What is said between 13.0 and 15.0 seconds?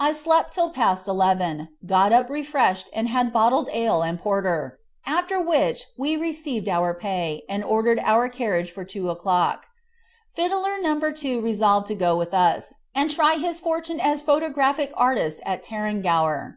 try his fortune as photographic